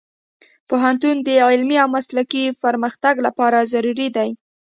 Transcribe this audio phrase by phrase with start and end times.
[0.69, 4.29] پوهنتون د علمي او مسلکي پرمختګ لپاره ضروري دی.